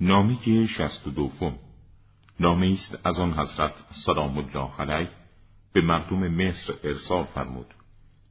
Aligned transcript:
نامی 0.00 0.68
شست 0.68 1.06
و 1.06 1.10
دوم. 1.10 1.54
نامه 2.40 2.66
است 2.72 3.06
از 3.06 3.18
آن 3.18 3.32
حضرت 3.32 3.72
سلام 4.06 4.38
الله 4.38 4.70
علیه 4.78 5.10
به 5.72 5.80
مردم 5.80 6.28
مصر 6.28 6.74
ارسال 6.84 7.24
فرمود 7.24 7.74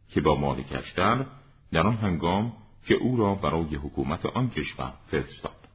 که 0.10 0.21
با 0.21 0.36
مال 0.36 0.62
کشتر 0.62 1.26
در 1.71 1.88
آن 1.88 1.97
هنگام 1.97 2.54
که 2.86 2.94
او 2.94 3.18
را 3.18 3.36
برای 3.36 3.76
حکومت 3.76 4.26
آن 4.26 4.50
کشور 4.50 4.94
فرستاد. 5.08 5.68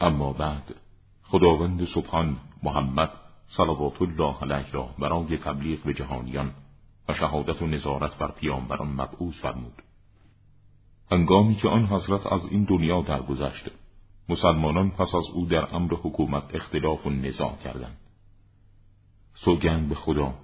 اما 0.00 0.32
بعد 0.32 0.74
خداوند 1.22 1.84
سبحان 1.84 2.36
محمد 2.62 3.10
صلوات 3.48 4.02
الله 4.02 4.36
علیه 4.42 4.72
را 4.72 4.94
برای 4.98 5.38
تبلیغ 5.38 5.82
به 5.82 5.94
جهانیان 5.94 6.54
و 7.08 7.14
شهادت 7.14 7.62
و 7.62 7.66
نظارت 7.66 8.18
بر 8.18 8.30
پیامبران 8.30 8.88
مبعوث 8.88 9.34
فرمود. 9.34 9.82
هنگامی 11.12 11.54
که 11.54 11.68
آن 11.68 11.86
حضرت 11.86 12.26
از 12.26 12.46
این 12.50 12.64
دنیا 12.64 13.02
درگذشت 13.02 13.70
مسلمانان 14.30 14.90
پس 14.90 15.14
از 15.14 15.24
او 15.32 15.46
در 15.46 15.74
امر 15.74 15.94
حکومت 15.94 16.54
اختلاف 16.54 17.06
و 17.06 17.10
نزاع 17.10 17.56
کردند 17.64 17.96
سوگند 19.34 19.88
به 19.88 19.94
خدا 19.94 20.34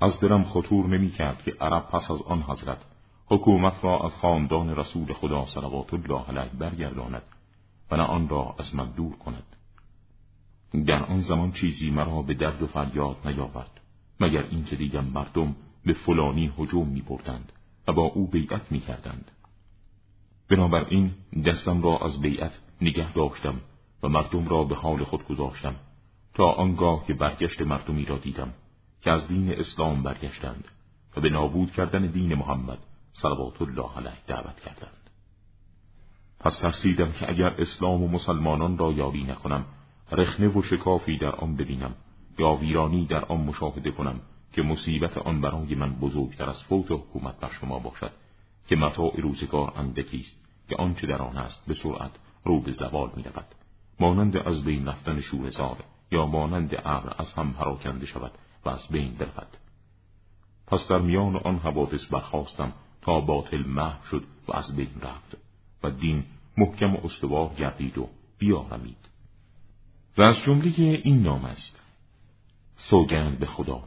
از 0.00 0.20
درم 0.20 0.44
خطور 0.44 0.86
نمی 0.86 1.10
کرد 1.10 1.42
که 1.42 1.56
عرب 1.60 1.88
پس 1.88 2.10
از 2.10 2.22
آن 2.22 2.42
حضرت 2.42 2.78
حکومت 3.26 3.84
را 3.84 4.00
از 4.04 4.12
خاندان 4.12 4.76
رسول 4.76 5.12
خدا 5.12 5.46
صلوات 5.46 5.94
الله 5.94 6.24
علیه 6.28 6.50
برگرداند 6.58 7.22
و 7.90 7.96
نه 7.96 8.02
آن 8.02 8.28
را 8.28 8.54
از 8.58 8.74
من 8.74 8.90
دور 8.90 9.16
کند 9.16 9.56
در 10.86 11.02
آن 11.02 11.20
زمان 11.20 11.52
چیزی 11.52 11.90
مرا 11.90 12.22
به 12.22 12.34
درد 12.34 12.62
و 12.62 12.66
فریاد 12.66 13.16
نیاورد 13.24 13.80
مگر 14.20 14.46
اینکه 14.50 14.76
دیدم 14.76 15.04
مردم 15.04 15.56
به 15.84 15.92
فلانی 15.92 16.52
هجوم 16.58 16.88
می 16.88 17.00
بردند 17.00 17.52
و 17.88 17.92
با 17.92 18.02
او 18.02 18.26
بیعت 18.26 18.72
می 18.72 18.80
کردند. 18.80 19.30
بنابراین 20.52 21.14
دستم 21.46 21.82
را 21.82 21.98
از 21.98 22.20
بیعت 22.20 22.60
نگه 22.80 23.12
داشتم 23.12 23.54
و 24.02 24.08
مردم 24.08 24.48
را 24.48 24.64
به 24.64 24.74
حال 24.74 25.04
خود 25.04 25.26
گذاشتم 25.26 25.74
تا 26.34 26.52
آنگاه 26.52 27.06
که 27.06 27.14
برگشت 27.14 27.60
مردمی 27.60 28.04
را 28.04 28.18
دیدم 28.18 28.52
که 29.02 29.10
از 29.10 29.28
دین 29.28 29.52
اسلام 29.52 30.02
برگشتند 30.02 30.68
و 31.16 31.20
به 31.20 31.28
نابود 31.30 31.72
کردن 31.72 32.06
دین 32.06 32.34
محمد 32.34 32.78
صلوات 33.12 33.62
الله 33.62 33.96
علیه 33.96 34.12
دعوت 34.26 34.60
کردند. 34.60 35.10
پس 36.40 36.58
ترسیدم 36.58 37.12
که 37.12 37.30
اگر 37.30 37.54
اسلام 37.58 38.02
و 38.02 38.08
مسلمانان 38.08 38.78
را 38.78 38.92
یاری 38.92 39.24
نکنم 39.24 39.64
رخنه 40.12 40.48
و 40.48 40.62
شکافی 40.62 41.16
در 41.16 41.34
آن 41.34 41.56
ببینم 41.56 41.94
یا 42.38 42.54
ویرانی 42.54 43.06
در 43.06 43.24
آن 43.24 43.40
مشاهده 43.40 43.90
کنم 43.90 44.20
که 44.52 44.62
مصیبت 44.62 45.18
آن 45.18 45.40
برای 45.40 45.74
من 45.74 45.92
بزرگتر 45.92 46.50
از 46.50 46.62
فوت 46.62 46.90
حکومت 46.90 47.40
بر 47.40 47.50
شما 47.60 47.78
باشد 47.78 48.12
که 48.68 48.76
متاع 48.76 49.20
روزگار 49.20 49.72
اندکی 49.76 50.20
است. 50.20 50.41
که 50.72 50.82
آنچه 50.82 51.06
در 51.06 51.22
آن 51.22 51.36
است 51.36 51.66
به 51.66 51.74
سرعت 51.74 52.10
رو 52.44 52.60
به 52.60 52.72
زوال 52.72 53.10
می 53.16 53.22
رود. 53.22 53.46
مانند 54.00 54.36
از 54.36 54.64
بین 54.64 54.88
رفتن 54.88 55.20
شورزار 55.20 55.76
یا 56.10 56.26
مانند 56.26 56.74
ابر 56.84 57.14
از 57.18 57.32
هم 57.32 57.52
پراکنده 57.52 58.06
شود 58.06 58.32
و 58.64 58.68
از 58.68 58.88
بین 58.90 59.14
برود. 59.14 59.56
پس 60.66 60.88
در 60.88 60.98
میان 60.98 61.36
آن 61.36 61.58
حوادث 61.58 62.04
برخواستم 62.06 62.72
تا 63.02 63.20
باطل 63.20 63.62
محو 63.66 64.06
شد 64.10 64.24
و 64.48 64.56
از 64.56 64.76
بین 64.76 65.00
رفت 65.02 65.36
و 65.82 65.90
دین 65.90 66.24
محکم 66.56 66.94
و 66.94 66.98
استوار 67.04 67.54
گردید 67.54 67.98
و 67.98 68.08
بیارمید. 68.38 69.08
و 70.18 70.22
از 70.22 70.36
جمله 70.36 70.72
این 70.78 71.22
نام 71.22 71.44
است. 71.44 71.80
سوگند 72.76 73.38
به 73.38 73.46
خدا. 73.46 73.82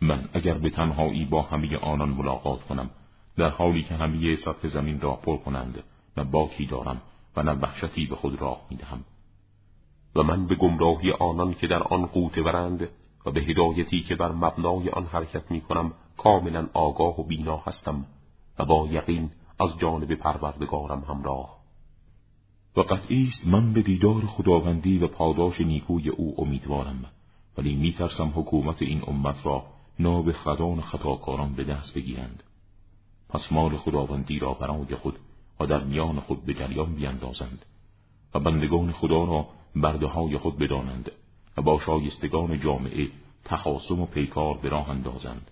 من 0.00 0.28
اگر 0.32 0.58
به 0.58 0.70
تنهایی 0.70 1.24
با 1.24 1.42
همه 1.42 1.76
آنان 1.76 2.08
ملاقات 2.08 2.60
کنم 2.62 2.90
در 3.36 3.50
حالی 3.50 3.82
که 3.82 3.94
همه 3.94 4.36
سطح 4.36 4.68
زمین 4.68 5.00
را 5.00 5.14
پر 5.14 5.36
کنند 5.36 5.82
نه 6.18 6.24
باکی 6.24 6.66
دارم 6.66 7.00
و 7.36 7.42
نه 7.42 7.52
وحشتی 7.52 8.06
به 8.06 8.16
خود 8.16 8.40
راه 8.40 8.60
می‌دهم. 8.70 9.04
و 10.14 10.22
من 10.22 10.46
به 10.46 10.54
گمراهی 10.54 11.12
آنان 11.12 11.54
که 11.54 11.66
در 11.66 11.82
آن 11.82 12.06
قوت 12.06 12.38
برند 12.38 12.88
و 13.26 13.30
به 13.30 13.40
هدایتی 13.40 14.00
که 14.00 14.14
بر 14.14 14.32
مبنای 14.32 14.88
آن 14.88 15.06
حرکت 15.06 15.50
می 15.50 15.60
کنم 15.60 15.92
کاملا 16.16 16.66
آگاه 16.72 17.20
و 17.20 17.24
بینا 17.24 17.56
هستم 17.56 18.06
و 18.58 18.64
با 18.64 18.88
یقین 18.90 19.30
از 19.60 19.78
جانب 19.78 20.14
پروردگارم 20.14 21.04
همراه. 21.08 21.58
و 22.76 22.80
قطعی 22.80 23.28
است 23.28 23.46
من 23.46 23.72
به 23.72 23.82
دیدار 23.82 24.26
خداوندی 24.26 24.98
و 24.98 25.06
پاداش 25.06 25.60
نیکوی 25.60 26.08
او 26.08 26.34
امیدوارم 26.38 27.04
ولی 27.58 27.74
میترسم 27.74 28.32
حکومت 28.36 28.82
این 28.82 29.02
امت 29.06 29.46
را 29.46 29.62
ناب 29.98 30.32
خدان 30.32 30.80
خطاکاران 30.80 31.52
به 31.52 31.64
دست 31.64 31.94
بگیرند. 31.94 32.42
پس 33.28 33.52
مال 33.52 33.76
خداوندی 33.76 34.38
را 34.38 34.54
برای 34.54 34.94
خود 34.94 35.18
و 35.60 35.66
در 35.66 35.84
میان 35.84 36.20
خود 36.20 36.44
به 36.44 36.54
جریان 36.54 36.94
بیندازند 36.94 37.64
و 38.34 38.40
بندگان 38.40 38.92
خدا 38.92 39.24
را 39.24 39.48
برده 39.76 40.06
های 40.06 40.38
خود 40.38 40.58
بدانند 40.58 41.10
و 41.56 41.62
با 41.62 41.80
شایستگان 41.86 42.60
جامعه 42.60 43.08
تخاصم 43.44 44.00
و 44.00 44.06
پیکار 44.06 44.58
به 44.58 44.68
راه 44.68 44.90
اندازند 44.90 45.50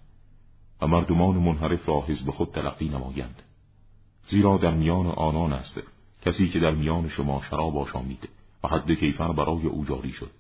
و 0.81 0.87
مردمان 0.87 1.37
منحرف 1.37 1.89
را 1.89 2.01
حزب 2.01 2.31
خود 2.31 2.51
تلقی 2.51 2.89
نمایند. 2.89 3.43
زیرا 4.29 4.57
در 4.57 4.75
میان 4.75 5.07
آنان 5.07 5.53
است 5.53 5.81
کسی 6.23 6.49
که 6.49 6.59
در 6.59 6.71
میان 6.71 7.09
شما 7.09 7.43
شراب 7.51 7.77
آشامید 7.77 8.29
و 8.65 8.69
حد 8.69 8.91
کیفر 8.93 9.33
برای 9.33 9.67
او 9.67 9.85
جاری 9.85 10.13
شد 10.13 10.31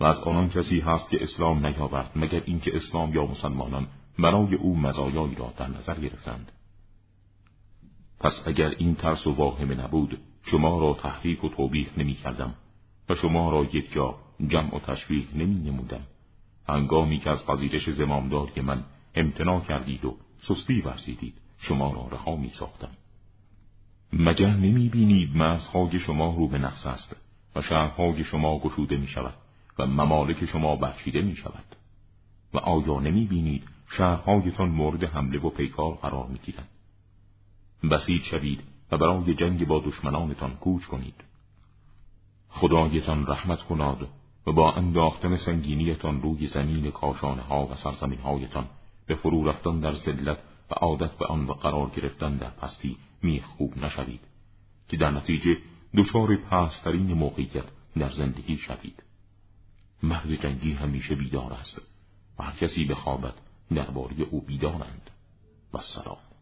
و 0.00 0.04
از 0.04 0.18
آنان 0.18 0.48
کسی 0.50 0.80
هست 0.80 1.10
که 1.10 1.22
اسلام 1.22 1.66
نیاورد 1.66 2.10
مگر 2.16 2.42
اینکه 2.46 2.76
اسلام 2.76 3.14
یا 3.14 3.26
مسلمانان 3.26 3.86
برای 4.18 4.54
او 4.54 4.76
مزایایی 4.76 5.34
را 5.34 5.52
در 5.56 5.68
نظر 5.68 5.94
گرفتند. 5.94 6.52
پس 8.24 8.32
اگر 8.46 8.70
این 8.78 8.94
ترس 8.94 9.26
و 9.26 9.32
واهمه 9.32 9.74
نبود 9.74 10.18
شما 10.42 10.78
را 10.78 10.94
تحریک 11.02 11.44
و 11.44 11.48
توبیخ 11.48 11.88
نمی 11.98 12.14
کردم 12.14 12.54
و 13.08 13.14
شما 13.14 13.50
را 13.50 13.64
یک 13.64 13.92
جا 13.92 14.14
جمع 14.48 14.76
و 14.76 14.78
تشویق 14.78 15.36
نمی 15.36 15.70
نمودم 15.70 16.00
هنگامی 16.68 17.18
که 17.18 17.30
از 17.30 17.46
پذیرش 17.46 17.90
زمامداری 17.90 18.60
من 18.60 18.84
امتناع 19.14 19.60
کردید 19.60 20.04
و 20.04 20.16
سستی 20.48 20.80
ورزیدید 20.80 21.34
شما 21.58 21.92
را 21.92 22.08
رها 22.12 22.36
می 22.36 22.48
ساختم 22.48 22.90
مگر 24.12 24.50
نمی 24.50 24.88
بینید 24.88 25.36
مرزهای 25.36 25.98
شما 25.98 26.34
رو 26.36 26.48
به 26.48 26.58
نقص 26.58 26.86
است 26.86 27.16
و 27.56 27.62
شهرهای 27.62 28.24
شما 28.24 28.58
گشوده 28.58 28.96
می 28.96 29.06
شود 29.06 29.34
و 29.78 29.86
ممالک 29.86 30.46
شما 30.46 30.76
بخشیده 30.76 31.22
می 31.22 31.36
شود 31.36 31.76
و 32.54 32.58
آیا 32.58 33.00
نمی 33.00 33.26
بینید 33.26 33.62
شهرهایتان 33.96 34.68
مورد 34.68 35.04
حمله 35.04 35.38
و 35.38 35.50
پیکار 35.50 35.94
قرار 35.94 36.26
می 36.26 36.38
گیرند 36.38 36.68
بسیج 37.88 38.22
شوید 38.22 38.60
و 38.90 38.98
برای 38.98 39.34
جنگ 39.34 39.66
با 39.66 39.78
دشمنانتان 39.78 40.56
کوچ 40.56 40.84
کنید. 40.84 41.14
خدایتان 42.48 43.26
رحمت 43.26 43.62
کناد 43.62 44.08
و 44.46 44.52
با 44.52 44.72
انداختن 44.72 45.36
سنگینیتان 45.36 46.22
روی 46.22 46.46
زمین 46.46 46.90
کاشانه 46.90 47.42
ها 47.42 47.66
و 47.66 47.74
سرزمین 47.74 48.18
هایتان 48.18 48.66
به 49.06 49.14
فرو 49.14 49.48
رفتن 49.48 49.80
در 49.80 49.94
ذلت 49.94 50.38
و 50.70 50.74
عادت 50.74 51.10
به 51.10 51.26
آن 51.26 51.46
و 51.46 51.52
قرار 51.52 51.90
گرفتن 51.90 52.36
در 52.36 52.50
پستی 52.50 52.96
میخ 53.22 53.44
خوب 53.44 53.84
نشوید 53.84 54.20
که 54.88 54.96
در 54.96 55.10
نتیجه 55.10 55.56
دچار 55.96 56.36
پسترین 56.36 57.12
موقعیت 57.12 57.64
در 57.96 58.10
زندگی 58.10 58.56
شوید. 58.56 59.02
مرد 60.02 60.34
جنگی 60.34 60.72
همیشه 60.72 61.14
بیدار 61.14 61.52
است 61.52 61.80
و 62.38 62.42
هر 62.42 62.52
کسی 62.52 62.84
بخوابد 62.84 63.34
درباره 63.74 64.14
او 64.30 64.40
بیدارند. 64.40 65.10
و 65.74 65.78
سلام. 65.78 66.33